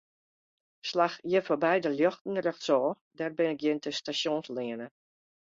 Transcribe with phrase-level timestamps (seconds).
[0.91, 4.87] Slach hjir foarby de ljochten rjochtsôf, dêr begjint de Stasjonsleane.